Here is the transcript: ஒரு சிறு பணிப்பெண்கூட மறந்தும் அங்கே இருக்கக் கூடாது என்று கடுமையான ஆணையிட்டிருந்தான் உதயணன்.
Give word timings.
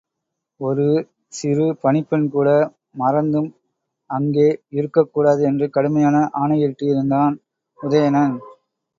ஒரு 0.59 0.85
சிறு 1.31 1.65
பணிப்பெண்கூட 1.83 2.47
மறந்தும் 2.95 3.49
அங்கே 4.09 4.47
இருக்கக் 4.69 5.11
கூடாது 5.13 5.43
என்று 5.43 5.69
கடுமையான 5.69 6.17
ஆணையிட்டிருந்தான் 6.39 7.35
உதயணன். 7.79 8.35